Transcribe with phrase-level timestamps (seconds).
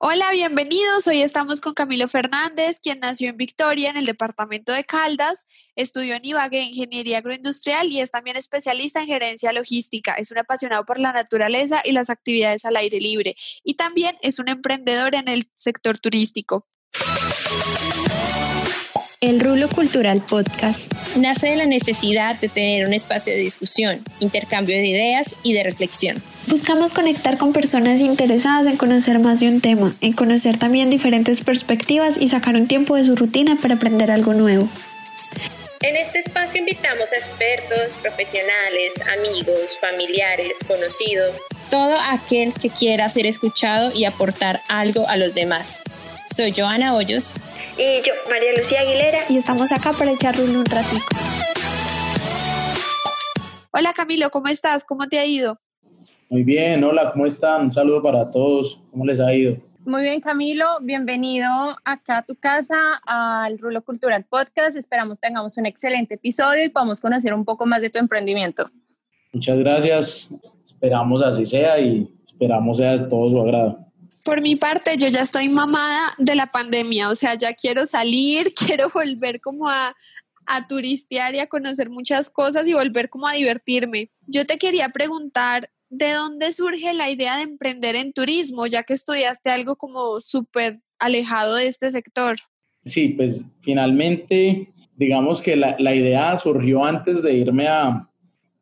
[0.00, 1.08] Hola, bienvenidos.
[1.08, 6.14] Hoy estamos con Camilo Fernández, quien nació en Victoria, en el departamento de Caldas, estudió
[6.14, 10.14] en Ibagué Ingeniería Agroindustrial y es también especialista en gerencia logística.
[10.14, 13.34] Es un apasionado por la naturaleza y las actividades al aire libre
[13.64, 16.68] y también es un emprendedor en el sector turístico.
[19.20, 24.76] El Rulo Cultural Podcast nace de la necesidad de tener un espacio de discusión, intercambio
[24.76, 26.22] de ideas y de reflexión.
[26.46, 31.40] Buscamos conectar con personas interesadas en conocer más de un tema, en conocer también diferentes
[31.40, 34.68] perspectivas y sacar un tiempo de su rutina para aprender algo nuevo.
[35.80, 41.34] En este espacio invitamos a expertos, profesionales, amigos, familiares, conocidos,
[41.70, 45.80] todo aquel que quiera ser escuchado y aportar algo a los demás.
[46.30, 47.34] Soy Joana Hoyos.
[47.76, 49.20] Y yo, María Lucía Aguilera.
[49.28, 51.06] Y estamos acá para echarle un ratico.
[53.70, 54.84] Hola Camilo, ¿cómo estás?
[54.84, 55.58] ¿Cómo te ha ido?
[56.30, 57.62] Muy bien, hola, ¿cómo están?
[57.62, 58.80] Un saludo para todos.
[58.90, 59.56] ¿Cómo les ha ido?
[59.84, 60.66] Muy bien, Camilo.
[60.82, 61.48] Bienvenido
[61.84, 64.76] acá a tu casa, al Rulo Cultural Podcast.
[64.76, 68.70] Esperamos tengamos un excelente episodio y podamos conocer un poco más de tu emprendimiento.
[69.32, 70.30] Muchas gracias.
[70.64, 73.87] Esperamos así sea y esperamos sea de todo su agrado.
[74.28, 78.52] Por mi parte, yo ya estoy mamada de la pandemia, o sea, ya quiero salir,
[78.66, 79.96] quiero volver como a,
[80.44, 84.10] a turistear y a conocer muchas cosas y volver como a divertirme.
[84.26, 88.92] Yo te quería preguntar, ¿de dónde surge la idea de emprender en turismo, ya que
[88.92, 92.36] estudiaste algo como súper alejado de este sector?
[92.84, 98.06] Sí, pues finalmente, digamos que la, la idea surgió antes de irme a,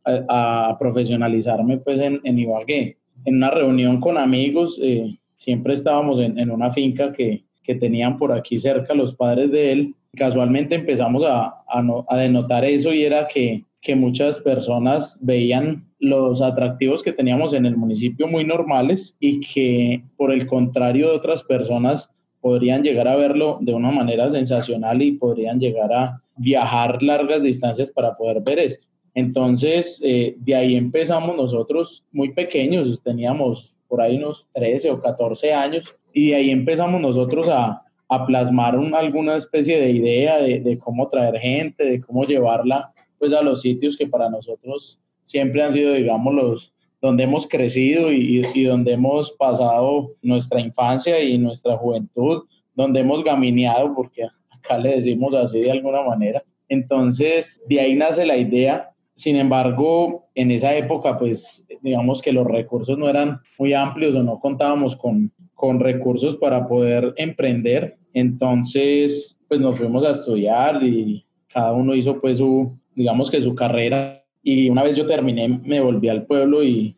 [0.04, 2.98] a, profesionalizarme pues en, en, Ibagué.
[3.24, 8.16] En una reunión con amigos, eh, siempre estábamos en, en una finca que, que, tenían
[8.16, 9.94] por aquí cerca los padres de él.
[10.16, 17.02] Casualmente empezamos a, a, denotar eso y era que, que muchas personas veían los atractivos
[17.02, 22.10] que teníamos en el municipio muy normales y que por el contrario de otras personas
[22.40, 27.90] podrían llegar a verlo de una manera sensacional y podrían llegar a viajar largas distancias
[27.90, 28.86] para poder ver esto.
[29.14, 35.52] Entonces, eh, de ahí empezamos nosotros muy pequeños, teníamos por ahí unos 13 o 14
[35.52, 37.82] años, y de ahí empezamos nosotros a,
[38.26, 43.62] plasmar alguna especie de idea de, cómo traer gente, de cómo llevarla pues a los
[43.62, 48.92] sitios que para nosotros siempre han sido, digamos, los donde hemos crecido y, y donde
[48.92, 52.44] hemos pasado nuestra infancia y nuestra juventud,
[52.76, 56.44] donde hemos gamineado, porque acá le decimos así de alguna manera.
[56.68, 62.46] Entonces, de ahí nace la idea sin embargo, en esa época, pues digamos que los
[62.46, 67.96] recursos no eran muy amplios o no contábamos con, con recursos para poder emprender.
[68.12, 73.54] Entonces, pues nos fuimos a estudiar y cada uno hizo pues su, digamos que su
[73.54, 74.22] carrera.
[74.42, 76.94] Y una vez yo terminé, me volví al pueblo y,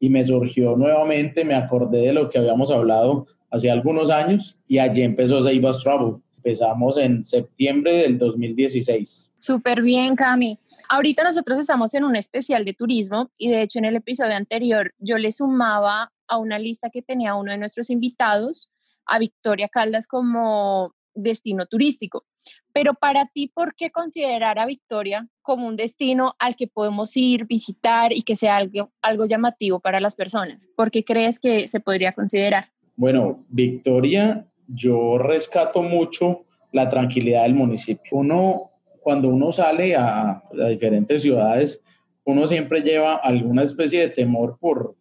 [0.00, 4.78] y me surgió nuevamente, me acordé de lo que habíamos hablado hace algunos años y
[4.78, 9.32] allí empezó Seibas Travel empezamos en septiembre del 2016.
[9.38, 10.58] Súper bien, Cami.
[10.90, 14.92] Ahorita nosotros estamos en un especial de turismo y de hecho en el episodio anterior
[14.98, 18.70] yo le sumaba a una lista que tenía uno de nuestros invitados
[19.06, 22.26] a Victoria Caldas como destino turístico.
[22.74, 27.46] Pero para ti, ¿por qué considerar a Victoria como un destino al que podemos ir,
[27.46, 30.68] visitar y que sea algo, algo llamativo para las personas?
[30.76, 32.72] ¿Por qué crees que se podría considerar?
[32.96, 38.18] Bueno, Victoria yo rescato mucho la tranquilidad del municipio.
[38.18, 38.70] Uno,
[39.00, 41.82] cuando uno sale a, a diferentes ciudades,
[42.24, 44.96] uno siempre lleva alguna especie de temor por,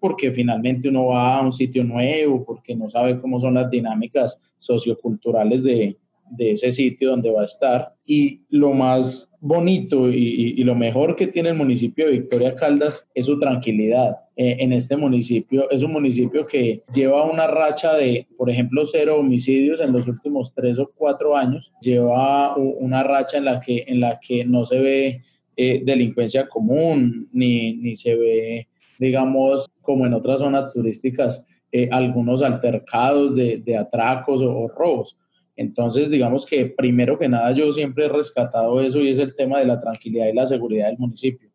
[0.00, 4.40] porque finalmente uno va a un sitio nuevo, porque no sabe cómo son las dinámicas
[4.58, 5.98] socioculturales de,
[6.30, 7.94] de ese sitio donde va a estar.
[8.04, 13.26] Y lo más bonito y, lo mejor que tiene el municipio de Victoria Caldas es
[13.26, 14.16] su tranquilidad.
[14.36, 19.18] Eh, en este municipio es un municipio que lleva una racha de, por ejemplo, cero
[19.18, 21.72] homicidios en los últimos tres o cuatro años.
[21.80, 25.22] Lleva una racha en la que, en la que no se ve
[25.56, 32.42] eh, delincuencia común ni, ni se ve, digamos, como en otras zonas turísticas, eh, algunos
[32.42, 35.16] altercados de, de atracos o, o robos
[35.56, 39.58] entonces, digamos que primero que nada yo siempre he rescatado eso y es el tema
[39.58, 41.50] de la tranquilidad y la seguridad del municipio.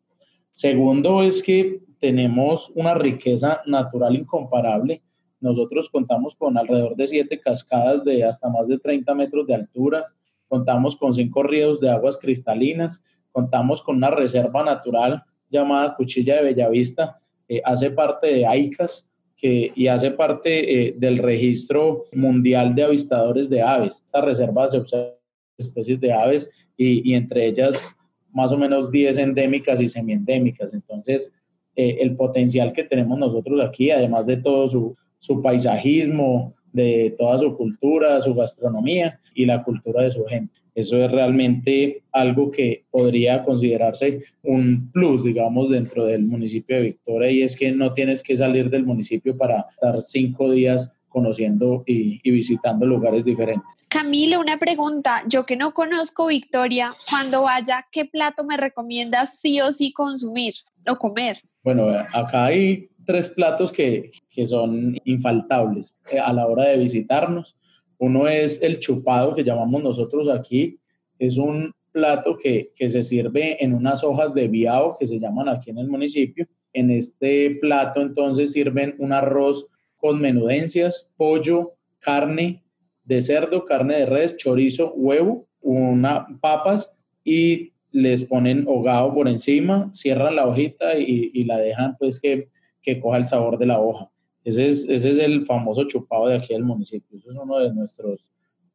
[0.50, 5.02] Segundo es que tenemos una riqueza natural incomparable.
[5.40, 10.04] Nosotros contamos con alrededor de siete cascadas de hasta más de 30 metros de altura,
[10.48, 16.44] contamos con cinco ríos de aguas cristalinas, contamos con una reserva natural llamada Cuchilla de
[16.44, 19.08] Bellavista, eh, hace parte de AICAS,
[19.42, 24.02] y hace parte eh, del registro mundial de avistadores de aves.
[24.06, 25.16] Esta reserva se observa
[25.58, 27.96] especies de aves y, entre ellas
[28.32, 30.72] más o menos 10 endémicas y semiendémicas.
[30.72, 31.32] Entonces,
[31.74, 37.38] eh, el potencial que tenemos nosotros aquí, además de todo su, su paisajismo, de toda
[37.38, 40.61] su cultura, su gastronomía y la cultura de su gente.
[40.74, 47.30] Eso es realmente algo que podría considerarse un plus, digamos, dentro del municipio de Victoria
[47.30, 52.18] y es que no tienes que salir del municipio para estar cinco días conociendo y,
[52.30, 53.86] visitando lugares diferentes.
[53.88, 55.22] Camilo, una pregunta.
[55.28, 60.54] Yo que no conozco Victoria, cuando vaya, ¿qué plato me recomiendas sí o sí consumir
[60.88, 61.38] o comer?
[61.62, 67.56] Bueno, acá hay tres platos que, que son infaltables eh, a la hora de visitarnos.
[68.02, 70.80] Uno es el chupado que llamamos nosotros aquí.
[71.20, 75.48] Es un plato que, que se sirve en unas hojas de biao que se llaman
[75.48, 76.48] aquí en el municipio.
[76.72, 79.68] En este plato entonces sirven un arroz
[79.98, 82.64] con menudencias, pollo, carne
[83.04, 89.88] de cerdo, carne de res, chorizo, huevo, una, papas y les ponen hogado por encima,
[89.92, 92.48] cierran la hojita y, y la dejan pues que
[92.82, 94.10] que coja el sabor de la hoja.
[94.44, 97.18] Ese es, ese es el famoso chupado de aquí del municipio.
[97.18, 98.26] Eso es uno de nuestros,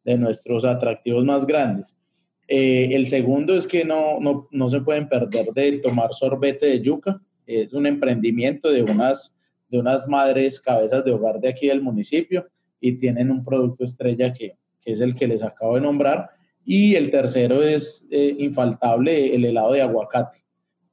[0.04, 1.96] de nuestros atractivos más grandes.
[2.48, 6.82] Eh, el segundo es que no, no, no, se pueden perder de tomar sorbete de
[6.82, 7.22] yuca.
[7.46, 9.36] Es un emprendimiento de unas,
[9.70, 12.48] de unas madres cabezas de hogar de aquí del municipio
[12.80, 16.30] y tienen un producto estrella que, que es el que les acabo de nombrar.
[16.64, 20.40] Y el tercero es eh, infaltable, el helado de aguacate.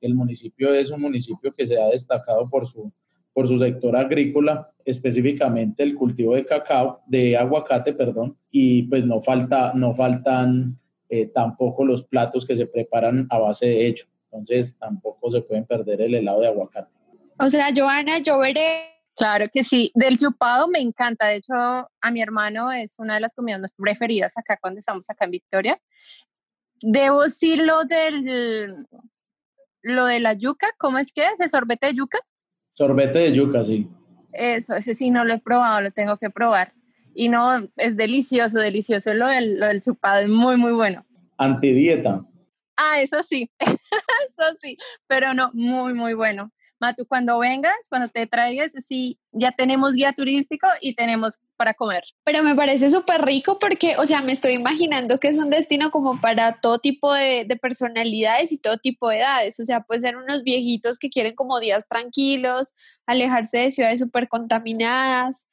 [0.00, 2.92] El municipio es un municipio que se ha destacado por su,
[3.34, 9.20] por su sector agrícola, específicamente el cultivo de cacao, de aguacate, perdón, y pues no,
[9.20, 10.78] falta, no faltan
[11.08, 14.06] eh, tampoco los platos que se preparan a base de hecho.
[14.30, 16.90] Entonces tampoco se pueden perder el helado de aguacate.
[17.38, 18.90] O sea, Joana, yo veré.
[19.16, 19.92] Claro que sí.
[19.94, 21.28] Del chupado me encanta.
[21.28, 25.24] De hecho, a mi hermano es una de las comidas preferidas acá cuando estamos acá
[25.24, 25.80] en Victoria.
[26.80, 28.86] Debo decirlo del
[29.82, 30.68] lo de la yuca.
[30.78, 31.38] ¿Cómo es que es?
[31.38, 32.18] ¿El sorbete de yuca?
[32.74, 33.88] Sorbete de yuca, sí.
[34.32, 36.72] Eso, ese sí no lo he probado, lo tengo que probar.
[37.14, 39.14] Y no, es delicioso, delicioso.
[39.14, 41.06] Lo del, lo del chupado es muy, muy bueno.
[41.38, 42.24] Antidieta.
[42.76, 44.76] Ah, eso sí, eso sí,
[45.06, 46.50] pero no, muy, muy bueno.
[46.80, 52.02] Matu, cuando vengas, cuando te traigas, sí, ya tenemos guía turístico y tenemos para comer.
[52.24, 55.90] Pero me parece súper rico porque, o sea, me estoy imaginando que es un destino
[55.90, 59.60] como para todo tipo de, personalidades y todo tipo de edades.
[59.60, 62.72] O sea, puede ser unos viejitos que quieren como días tranquilos,
[63.06, 65.46] alejarse de ciudades súper contaminadas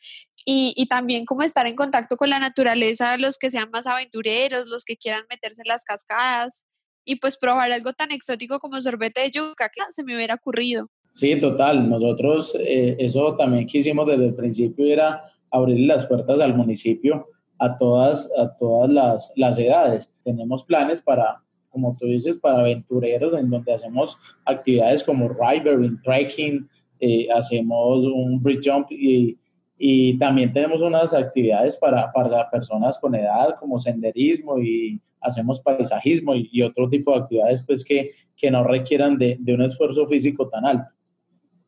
[0.45, 4.85] y, también como estar en contacto con la naturaleza, los que sean más aventureros, los
[4.85, 6.65] que quieran meterse en las cascadas
[7.06, 10.89] y pues probar algo tan exótico como sorbete de yuca que se me hubiera ocurrido.
[11.12, 11.90] Sí, total.
[11.90, 17.28] Nosotros eh, eso también quisimos desde el principio era abrir las puertas al municipio
[17.60, 20.12] a todas, a todas las, las edades.
[20.24, 26.68] Tenemos planes para, como tú dices, para aventureros en donde hacemos actividades como rivering, trekking,
[27.02, 29.38] eh, hacemos un bridge jump y,
[29.78, 36.34] y también tenemos unas actividades para, para personas con edad como senderismo y hacemos paisajismo
[36.36, 40.08] y, y otro tipo de actividades pues que, que no requieran de, de un esfuerzo
[40.08, 40.92] físico tan alto.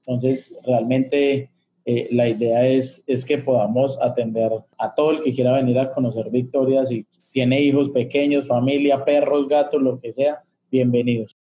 [0.05, 1.49] Entonces, realmente
[1.85, 5.91] eh, la idea es, es que podamos atender a todo el que quiera venir a
[5.91, 11.37] conocer Victoria, si tiene hijos pequeños, familia, perros, gatos, lo que sea, bienvenidos.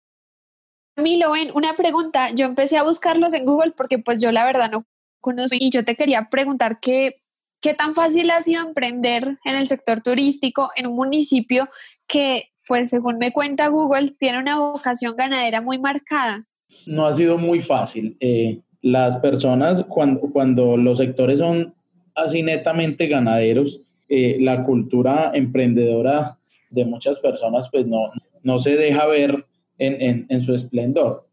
[0.96, 2.30] Milo, ven, una pregunta.
[2.30, 4.84] Yo empecé a buscarlos en Google porque pues yo la verdad no
[5.20, 7.14] conozco y yo te quería preguntar qué,
[7.60, 11.68] qué tan fácil ha sido emprender en el sector turístico en un municipio
[12.06, 16.46] que pues según me cuenta Google tiene una vocación ganadera muy marcada
[16.86, 18.16] no ha sido muy fácil.
[18.20, 21.74] Eh, las personas, cuando, cuando los sectores son
[22.14, 26.38] así netamente ganaderos, eh, la cultura emprendedora
[26.70, 28.10] de muchas personas pues no,
[28.42, 29.44] no se deja ver
[29.78, 31.26] en, en, su esplendor.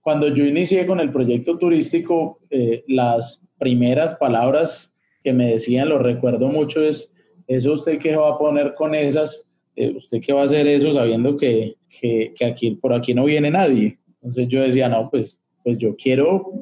[0.00, 5.98] Cuando yo inicié con el proyecto turístico, eh, las primeras palabras que me decían, lo
[5.98, 7.12] recuerdo mucho, es,
[7.46, 9.44] ¿eso usted qué va a poner con esas?
[9.76, 13.50] ¿Usted qué va a hacer eso sabiendo que, que, que aquí, por aquí no viene
[13.50, 13.98] nadie?
[14.28, 16.52] Entonces yo decía, no, pues, pues yo quiero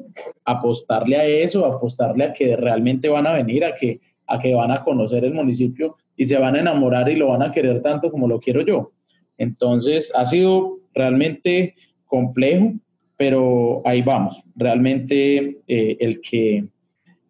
[0.45, 4.71] apostarle a eso, apostarle a que realmente van a venir, a que, a que van
[4.71, 8.09] a conocer el municipio y se van a enamorar y lo van a querer tanto
[8.09, 8.93] como lo quiero yo.
[9.37, 12.73] Entonces ha sido realmente complejo,
[13.17, 14.41] pero ahí vamos.
[14.55, 16.65] Realmente eh, el, que,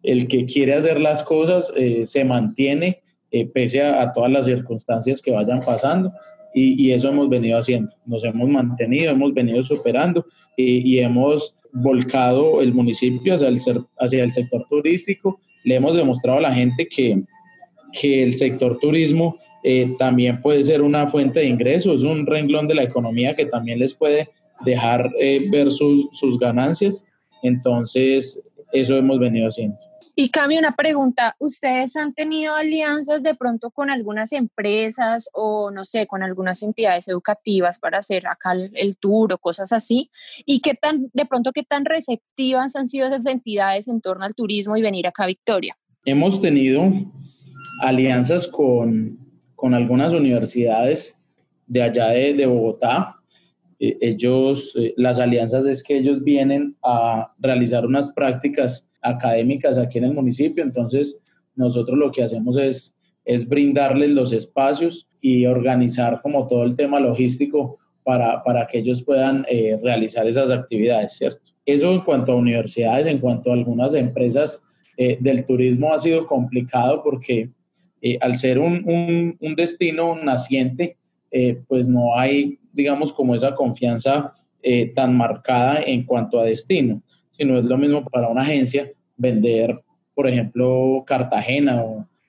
[0.04, 3.02] el que quiere hacer las cosas eh, se mantiene
[3.32, 6.12] eh, pese a, a, todas las circunstancias que vayan pasando
[6.58, 7.92] y, eso hemos venido haciendo.
[8.06, 13.48] Nos hemos mantenido, hemos venido superando y, hemos volcado el municipio hacia
[14.24, 15.40] el, sector turístico.
[15.64, 17.22] Le hemos demostrado a la gente que,
[17.92, 22.74] que el sector turismo eh, también puede ser una fuente de ingresos, un renglón de
[22.74, 24.28] la economía que también les puede
[24.64, 27.04] dejar eh, ver sus, sus ganancias.
[27.42, 29.78] Entonces, eso hemos venido haciendo.
[30.20, 35.84] Y Cami, una pregunta, ¿ustedes han tenido alianzas de pronto con algunas empresas o no
[35.84, 40.10] sé, con algunas entidades educativas para hacer acá el, tour o cosas así?
[40.44, 44.34] ¿Y qué tan, de pronto, qué tan receptivas han sido esas entidades en torno al
[44.34, 45.78] turismo y venir acá a Victoria?
[46.04, 46.90] Hemos tenido
[47.82, 49.20] alianzas con,
[49.54, 51.16] con algunas universidades
[51.68, 53.14] de allá de, de Bogotá.
[53.78, 59.98] Eh, ellos, eh, las alianzas es que ellos vienen a realizar unas prácticas académicas aquí
[59.98, 60.62] en el municipio.
[60.62, 61.20] Entonces,
[61.54, 67.00] nosotros lo que hacemos es, es brindarles los espacios y organizar como todo el tema
[67.00, 71.42] logístico para, para que ellos puedan eh, realizar esas actividades, ¿cierto?
[71.66, 74.62] Eso en cuanto a universidades, en cuanto a algunas empresas
[74.96, 77.50] eh, del turismo ha sido complicado porque
[78.00, 80.96] eh, al ser un, un, un destino naciente,
[81.66, 84.32] pues no hay, digamos, como esa confianza
[84.94, 87.02] tan marcada en cuanto a destino
[87.44, 89.80] no es lo mismo para una agencia vender,
[90.14, 91.82] por ejemplo, Cartagena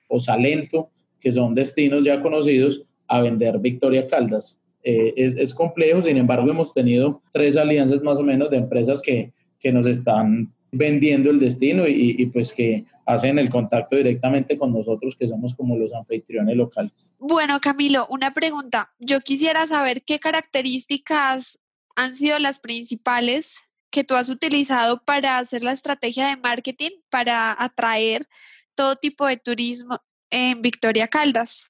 [0.08, 0.90] o, Salento,
[1.20, 4.60] que son destinos ya conocidos, a vender Victoria Caldas.
[4.82, 9.32] Eh, es, complejo, sin embargo, hemos tenido tres alianzas más o menos de empresas que,
[9.58, 14.72] que nos están vendiendo el destino y, y, pues que hacen el contacto directamente con
[14.72, 17.14] nosotros, que somos como los anfitriones locales.
[17.18, 18.92] Bueno, Camilo, una pregunta.
[19.00, 21.58] Yo quisiera saber qué características
[21.96, 23.58] han sido las principales
[23.90, 28.26] que tú has utilizado para hacer la estrategia de marketing para atraer
[28.74, 29.98] todo tipo de turismo
[30.30, 31.64] en Victoria Caldas?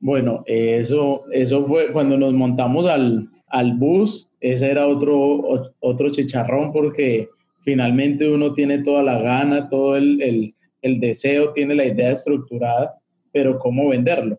[0.00, 6.72] Bueno, eso, eso fue cuando nos montamos al, al bus, ese era otro, otro chicharrón
[6.72, 7.28] porque
[7.62, 12.98] finalmente uno tiene toda la gana, todo el, el, el deseo, tiene la idea estructurada,
[13.32, 14.38] pero ¿cómo venderlo?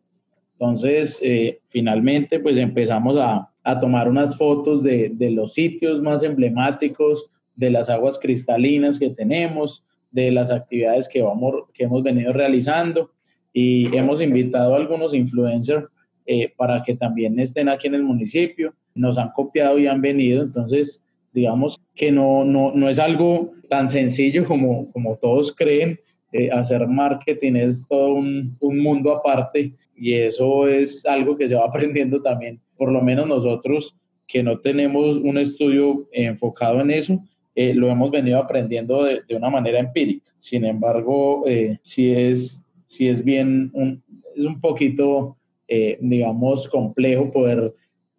[0.54, 6.24] Entonces, eh, finalmente, pues empezamos a, a tomar unas fotos de, de, los sitios más
[6.24, 12.32] emblemáticos, de las aguas cristalinas que tenemos, de las actividades que, vamos, que hemos venido
[12.32, 13.12] realizando
[13.52, 15.86] y hemos invitado a algunos influencers
[16.26, 18.74] eh, para que también estén aquí en el municipio.
[18.96, 23.90] Nos han copiado y han venido, entonces digamos que no, no, no es algo tan
[23.90, 26.00] sencillo como, como todos creen.
[26.32, 31.56] Eh, hacer marketing es todo un, un mundo aparte y eso es algo que se
[31.56, 33.96] va aprendiendo también por lo menos nosotros
[34.28, 37.20] que no tenemos un estudio enfocado en eso,
[37.56, 40.32] eh, lo hemos venido aprendiendo de, de, una manera empírica.
[40.40, 44.04] Sin embargo, eh, sí, es, sí es bien, un,
[44.36, 47.74] es un poquito, eh, digamos, complejo poder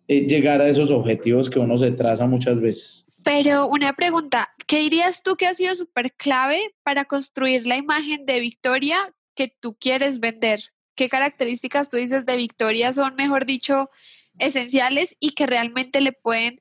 [0.08, 3.04] eh, llegar a esos objetivos que uno se traza muchas veces.
[3.24, 8.24] Pero una pregunta, ¿qué dirías tú que ha sido súper clave para construir la imagen
[8.24, 8.98] de Victoria
[9.34, 10.62] que tú quieres vender?
[10.94, 13.90] ¿Qué características tú dices de Victoria son, mejor dicho,
[14.38, 16.60] esenciales y que realmente le pueden,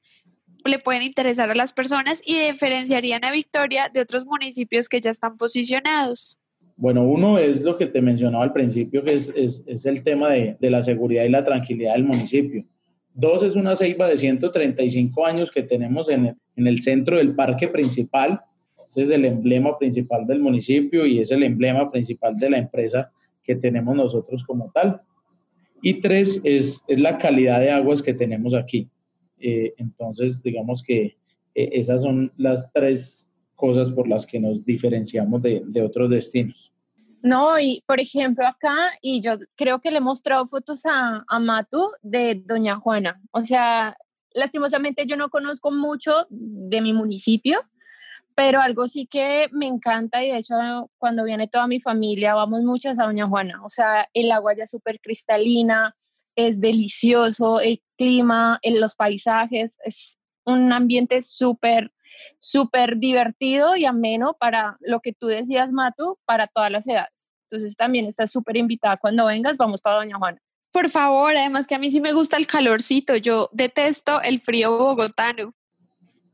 [0.66, 5.12] le pueden interesar a las personas y diferenciarían a Victoria de otros municipios que ya
[5.12, 6.38] están posicionados?
[6.76, 10.58] Bueno, uno es lo que te mencionaba al principio, que es, es, el tema de,
[10.60, 12.64] de, la seguridad y la tranquilidad del municipio.
[13.16, 17.34] Dos, es una ceiba de 135 años que tenemos en el, en el centro del
[17.34, 18.42] parque principal.
[18.88, 23.12] Ese es el emblema principal del municipio y es el emblema principal de la empresa
[23.44, 25.02] que tenemos nosotros como tal.
[25.82, 28.90] Y tres es, es la calidad de aguas que tenemos aquí.
[29.40, 31.18] Eh, entonces, digamos que
[31.56, 36.72] eh, esas son las tres cosas por las que nos diferenciamos de, de, otros destinos.
[37.24, 41.40] No, y por ejemplo acá, y yo creo que le he mostrado fotos a, a
[41.40, 43.20] Matu de Doña Juana.
[43.32, 43.98] O sea,
[44.34, 47.60] lastimosamente yo no conozco mucho de mi municipio,
[48.38, 50.54] pero algo sí que me encanta y de hecho
[51.00, 54.68] cuando viene toda mi familia vamos muchas a Doña Juana, o sea, el agua ya
[54.68, 55.96] súper cristalina,
[56.36, 61.92] es delicioso, el clima, en los paisajes, es un ambiente súper,
[62.38, 67.32] súper divertido y ameno para lo que tú decías, Matu, para todas las edades.
[67.50, 70.40] Entonces también estás súper invitada cuando vengas, vamos para Doña Juana.
[70.72, 74.78] Por favor, además que a mí sí me gusta el calorcito, yo detesto el frío
[74.78, 75.56] bogotano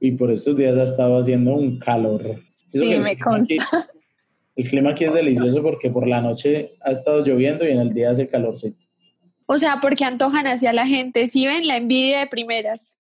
[0.04, 2.44] y por estos días ha estado haciendo un calor.
[2.66, 3.56] Sí, me consta.
[3.56, 3.58] Aquí,
[4.58, 7.94] el clima aquí es delicioso porque por la noche ha estado lloviendo y en el
[7.94, 8.84] día hace calorcito.
[9.48, 12.98] O sea, porque antojan hacia la gente, si ¿sí ven la envidia de primeras.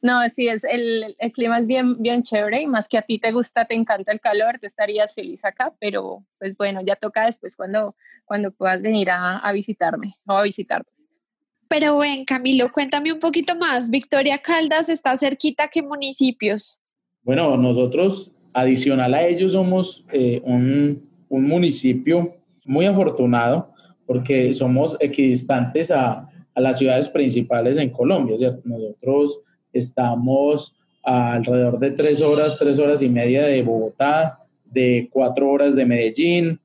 [0.00, 3.18] No, sí, es el, el, clima es bien, bien chévere y más que a ti
[3.18, 7.26] te gusta, te encanta el calor, te estarías feliz acá, pero pues bueno, ya toca
[7.26, 7.94] después cuando,
[8.24, 11.04] cuando puedas venir a, a visitarme o a visitarnos.
[11.72, 13.88] Pero ven, Camilo, cuéntame un poquito más.
[13.88, 16.78] Victoria Caldas está cerquita, ¿qué municipios?
[17.22, 22.36] Bueno, nosotros, adicional a ellos, somos eh, un, un, municipio
[22.66, 23.72] muy afortunado
[24.04, 28.36] porque somos equidistantes a, las ciudades principales en Colombia.
[28.36, 28.60] ¿cierto?
[28.66, 29.40] Nosotros
[29.72, 35.74] estamos a alrededor de tres horas, tres horas y media de Bogotá, de cuatro horas
[35.74, 36.60] de Medellín,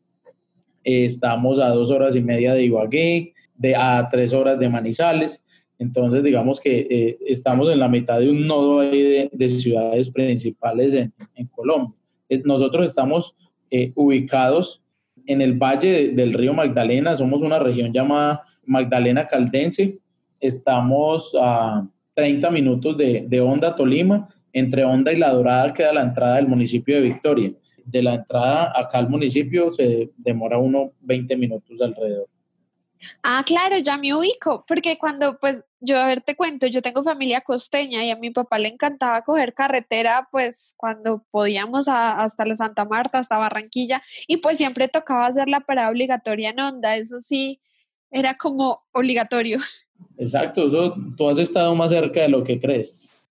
[0.84, 5.44] estamos a dos horas y media de Ibagué, de, a tres horas de Manizales.
[5.80, 10.94] Entonces, digamos que eh, estamos en la mitad de un nodo de, de, ciudades principales
[10.94, 11.94] en, en Colombia.
[12.46, 13.36] nosotros estamos
[13.70, 14.82] eh, ubicados
[15.28, 20.00] en el valle del río Magdalena, somos una región llamada Magdalena Caldense,
[20.40, 26.02] estamos a 30 minutos de, de Honda, Tolima, entre Honda y La Dorada queda la
[26.02, 27.54] entrada del municipio de Victoria.
[27.86, 32.28] De la entrada acá al municipio se demora unos 20 minutos alrededor.
[33.24, 37.04] Ah, claro, ya me ubico, porque cuando, pues, yo a ver, te cuento, yo tengo
[37.04, 42.56] familia costeña y a mi papá le encantaba coger carretera, pues, cuando podíamos hasta la
[42.56, 47.20] Santa Marta, hasta Barranquilla, y pues siempre tocaba hacer la parada obligatoria en onda, eso
[47.20, 47.60] sí,
[48.12, 49.60] era como obligatorio.
[50.18, 53.30] Exacto, eso, tú has estado más cerca de lo que crees.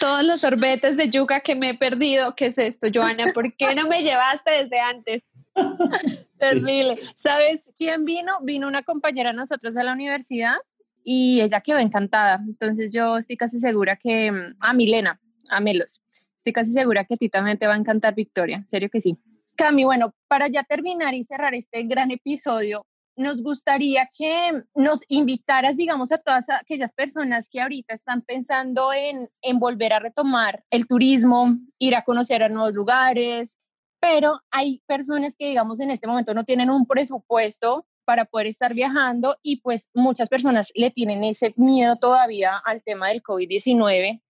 [0.00, 3.32] Todos los sorbetes de yuca que me he perdido, ¿qué es esto, Joana?
[3.32, 5.22] ¿Por qué no me llevaste desde antes?
[6.38, 6.98] Terrible.
[7.16, 8.38] ¿Sabes quién vino?
[8.42, 10.56] Vino una compañera de nosotros a la universidad
[11.02, 12.40] y ella quedó encantada.
[12.46, 16.02] Entonces yo estoy casi segura que, mm, a Milena, a Melos,
[16.36, 19.18] estoy casi segura que a ti también te va a encantar Victoria, serio que sí.
[19.56, 22.86] Cami, bueno, para ya terminar y cerrar este gran episodio,
[23.16, 29.28] nos gustaría que nos invitaras, digamos, a todas aquellas personas que ahorita están pensando en,
[29.42, 33.58] en volver a retomar el turismo, ir a conocer a nuevos lugares,
[34.00, 38.72] pero hay personas que, digamos, en este momento no tienen un presupuesto para poder estar
[38.74, 44.22] viajando y pues muchas personas le tienen ese miedo todavía al tema del COVID-19.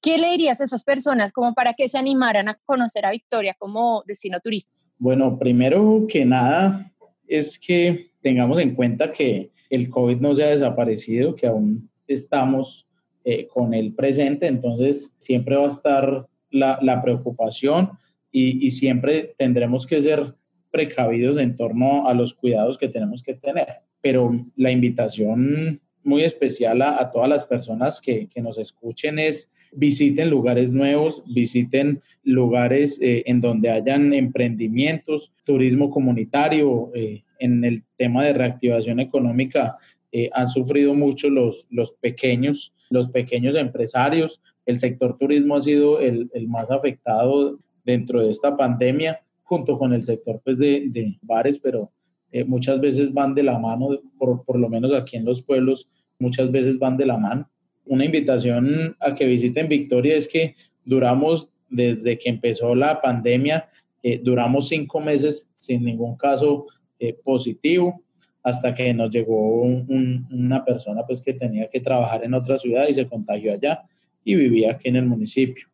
[0.00, 3.54] ¿Qué le dirías a esas personas como para que se animaran a conocer a Victoria
[3.58, 4.74] como destino turístico?
[4.98, 6.90] Bueno, primero que nada
[7.26, 12.86] es que tengamos en cuenta que el COVID no se ha desaparecido, que aún estamos
[13.24, 17.90] eh, con el presente, entonces siempre va a estar la, la preocupación
[18.32, 20.34] y, siempre tendremos que ser
[20.70, 23.66] precavidos en torno a los cuidados que tenemos que tener.
[24.00, 30.30] Pero la invitación muy especial a, todas las personas que, que, nos escuchen es visiten
[30.30, 36.90] lugares nuevos, visiten lugares eh, en donde hayan emprendimientos, turismo comunitario.
[36.94, 39.76] Eh, en el tema de reactivación económica
[40.12, 44.42] eh, han sufrido mucho los, los pequeños, los pequeños empresarios.
[44.66, 49.92] El sector turismo ha sido el, el más afectado dentro de esta pandemia, junto con
[49.92, 51.90] el sector pues, de, bares, pero
[52.32, 55.88] eh, muchas veces van de la mano, por, por lo menos aquí en los pueblos,
[56.18, 57.48] muchas veces van de la mano.
[57.86, 63.68] Una invitación a que visiten Victoria es que duramos desde que empezó la pandemia,
[64.02, 66.66] eh, duramos cinco meses sin ningún caso
[66.98, 68.02] eh, positivo
[68.42, 72.94] hasta que nos llegó una persona pues que tenía que trabajar en otra ciudad y
[72.94, 73.82] se contagió allá
[74.24, 75.69] y vivía aquí en el municipio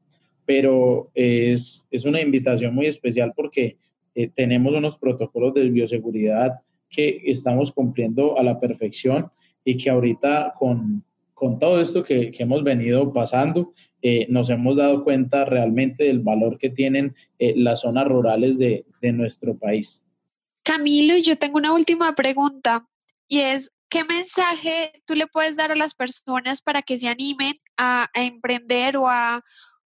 [0.47, 3.77] pero es, es una invitación muy especial porque
[4.15, 9.31] eh, tenemos unos protocolos de bioseguridad que estamos cumpliendo a la perfección
[9.65, 11.05] y que ahorita con,
[11.35, 16.21] con todo esto que, que, hemos venido pasando, eh, nos hemos dado cuenta realmente del
[16.21, 20.07] valor que tienen eh, las zonas rurales de, de nuestro país.
[20.63, 22.87] Camilo, yo tengo una última pregunta
[23.29, 27.61] y es, ¿qué mensaje tú le puedes dar a las personas para que se animen
[27.77, 29.45] a, a emprender o a,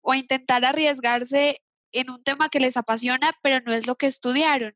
[0.07, 1.57] o intentar arriesgarse
[1.91, 4.73] en un tema que les apasiona, pero no es lo que estudiaron.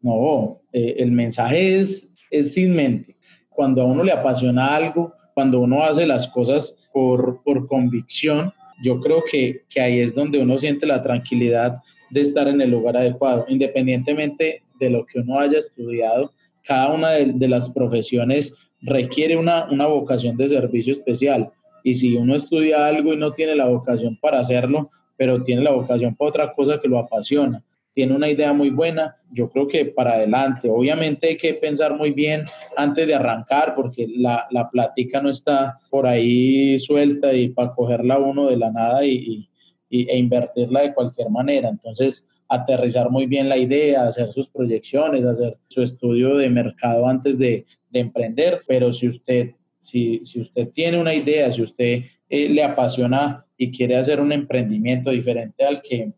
[0.00, 3.16] No, eh, el mensaje es, es sin mente.
[3.48, 8.98] Cuando a uno le apasiona algo, cuando uno hace las cosas por, por convicción, yo
[8.98, 11.78] creo que, que ahí es donde uno siente la tranquilidad
[12.10, 16.32] de estar en el lugar adecuado, independientemente de lo que uno haya estudiado.
[16.64, 22.16] Cada una de, de las profesiones requiere una, una vocación de servicio especial y si
[22.16, 26.28] uno estudia algo y no tiene la vocación para hacerlo, pero tiene la vocación para
[26.28, 27.62] otra cosa que lo apasiona,
[27.94, 30.68] tiene una idea muy buena, yo creo que para adelante.
[30.70, 35.78] Obviamente hay que pensar muy bien antes de arrancar, porque la, la plática no está
[35.90, 39.46] por ahí suelta y para cogerla uno de la nada y,
[39.90, 41.68] y, e invertirla de cualquier manera.
[41.68, 47.38] Entonces, aterrizar muy bien la idea, hacer sus proyecciones, hacer su estudio de mercado antes
[47.38, 49.50] de, de emprender, pero si usted
[49.82, 54.32] si, si usted tiene una idea, si usted eh, le apasiona y quiere hacer un
[54.32, 56.12] emprendimiento diferente al que,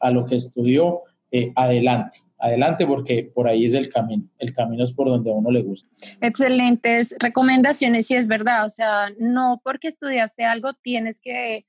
[0.00, 4.82] a lo que estudió, eh, adelante, adelante porque por ahí es el camino, el camino
[4.82, 5.90] es por donde a uno le gusta.
[6.22, 11.66] Excelentes recomendaciones, y es verdad, o sea, no porque estudiaste algo tienes que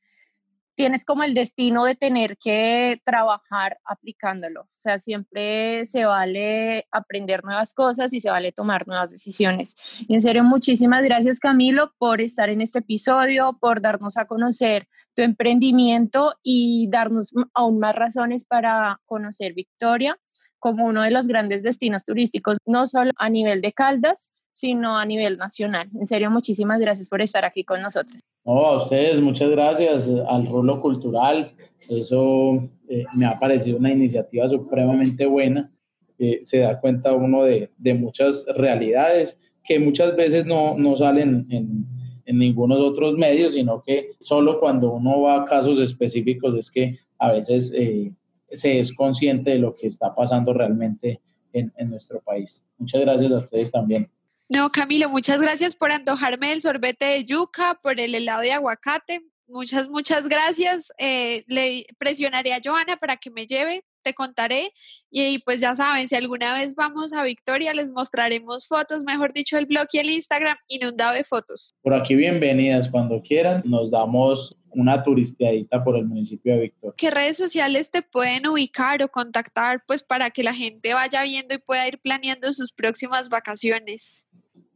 [0.82, 4.62] tienes como el destino de tener que trabajar aplicándolo.
[4.62, 9.76] O sea, siempre se vale aprender nuevas cosas y se vale tomar nuevas decisiones.
[10.08, 14.88] Y en serio, muchísimas gracias Camilo por estar en este episodio, por darnos a conocer
[15.14, 20.18] tu emprendimiento y darnos aún más razones para conocer Victoria
[20.58, 25.06] como uno de los grandes destinos turísticos, no solo a nivel de Caldas, sino a
[25.06, 25.90] nivel nacional.
[25.98, 28.20] En serio, muchísimas gracias por estar aquí con nosotros.
[28.46, 31.54] No, a ustedes, muchas gracias al Rolo Cultural.
[31.90, 35.72] Eso eh, me ha parecido una iniciativa supremamente buena.
[36.18, 41.48] Eh, se da cuenta uno de, de, muchas realidades que muchas veces no, no salen
[41.50, 41.86] en,
[42.26, 46.98] en ningunos otros medios, sino que solo cuando uno va a casos específicos es que
[47.18, 48.12] a veces eh,
[48.52, 51.20] se es consciente de lo que está pasando realmente
[51.54, 52.64] en, en nuestro país.
[52.78, 54.10] Muchas gracias a ustedes también.
[54.54, 59.22] No, Camilo, muchas gracias por antojarme el sorbete de yuca, por el helado de aguacate.
[59.48, 60.92] Muchas, muchas gracias.
[60.98, 64.74] Eh, le presionaré a Joana para que me lleve, te contaré.
[65.10, 69.58] Y, pues ya saben, si alguna vez vamos a Victoria, les mostraremos fotos, mejor dicho,
[69.58, 71.74] el blog y el Instagram inundado de fotos.
[71.82, 73.62] Por aquí, bienvenidas cuando quieran.
[73.64, 76.96] Nos damos una turisteadita por el municipio de Victoria.
[76.98, 81.56] ¿Qué redes sociales te pueden ubicar o contactar pues para que la gente vaya viendo
[81.56, 84.26] y pueda ir planeando sus próximas vacaciones?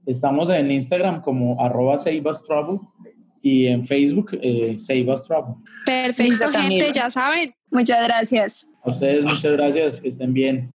[0.05, 2.79] Estamos en Instagram como arroba Travel
[3.41, 4.77] y en Facebook eh,
[5.27, 5.55] Travel.
[5.85, 7.53] Perfecto, gente, ya saben.
[7.71, 8.67] Muchas gracias.
[8.83, 10.73] A ustedes muchas gracias, que estén bien.